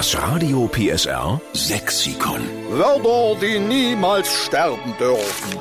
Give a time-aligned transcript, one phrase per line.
[0.00, 2.40] Das Radio PSR Sexikon.
[2.70, 5.58] Wörter, die niemals sterben dürfen.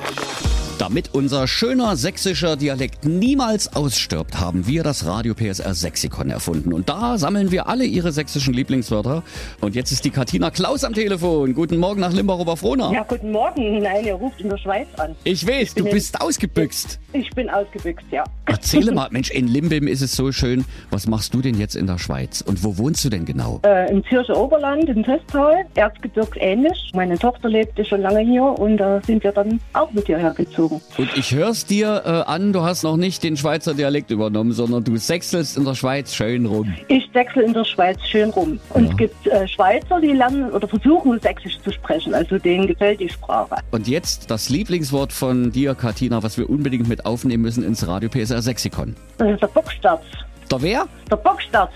[0.80, 6.72] Damit unser schöner sächsischer Dialekt niemals ausstirbt, haben wir das Radio PSR Sexikon erfunden.
[6.72, 9.24] Und da sammeln wir alle ihre sächsischen Lieblingswörter.
[9.60, 11.54] Und jetzt ist die Katina Klaus am Telefon.
[11.54, 12.94] Guten Morgen nach Limburg-Oberfrohna.
[12.94, 13.80] Ja, guten Morgen.
[13.80, 15.18] Nein, ihr ruft in der Schweiz an.
[15.26, 16.98] Ich weiß, du bin bist ausgebüxt.
[17.12, 18.24] Ich bin ausgebüxt, ja.
[18.46, 20.64] Erzähle mal, Mensch, in Limbim ist es so schön.
[20.92, 22.40] Was machst du denn jetzt in der Schweiz?
[22.40, 23.60] Und wo wohnst du denn genau?
[23.66, 26.92] Äh, Im Zürcher Oberland, in Testtal, Erzgebirgs ähnlich.
[26.94, 30.69] Meine Tochter lebte schon lange hier und da sind wir dann auch mit hierher gezogen.
[30.98, 34.84] Und ich hör's dir äh, an, du hast noch nicht den Schweizer Dialekt übernommen, sondern
[34.84, 36.74] du sechselst in der Schweiz schön rum.
[36.88, 38.60] Ich wechsle in der Schweiz schön rum.
[38.70, 38.92] Und Ja.
[38.92, 42.14] es gibt äh, Schweizer, die lernen oder versuchen, Sächsisch zu sprechen.
[42.14, 43.56] Also denen gefällt die Sprache.
[43.72, 48.10] Und jetzt das Lieblingswort von dir, Katina, was wir unbedingt mit aufnehmen müssen ins Radio
[48.10, 48.96] PSR Sexikon.
[49.18, 50.04] Das ist der Bocksterz.
[50.52, 50.88] Der wer?
[51.10, 51.72] Der Bocksterz.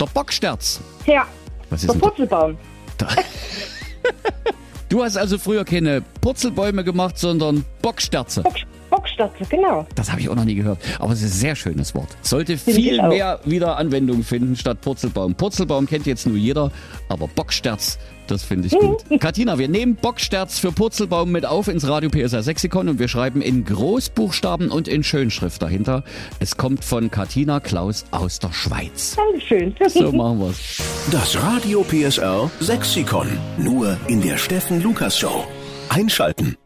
[0.00, 0.80] Der Bocksterz.
[1.06, 1.26] Ja.
[1.70, 3.08] Was ist Der denn der?
[4.88, 8.42] Du hast also früher keine Purzelbäume gemacht, sondern Bocksterze.
[8.42, 8.56] Bock,
[9.18, 9.86] Bocksterze, genau.
[9.94, 10.78] Das habe ich auch noch nie gehört.
[10.98, 12.08] Aber es ist ein sehr schönes Wort.
[12.22, 15.34] Sollte Finde ich viel mehr wieder Anwendung finden statt Purzelbaum.
[15.34, 16.70] Purzelbaum kennt jetzt nur jeder,
[17.08, 19.04] aber Bocksterz, das finde ich gut.
[19.20, 23.42] Katina, wir nehmen Bocksterz für Purzelbaum mit auf ins Radio PSR Sexikon und wir schreiben
[23.42, 26.04] in Großbuchstaben und in Schönschrift dahinter.
[26.38, 29.16] Es kommt von Katina Klaus aus der Schweiz.
[29.16, 29.74] Dankeschön.
[29.88, 30.82] So machen wir's.
[31.10, 33.26] Das Radio PSR Sexikon.
[33.56, 35.44] Nur in der Steffen Lukas Show.
[35.88, 36.56] Einschalten.